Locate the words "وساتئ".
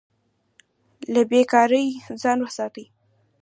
2.41-2.85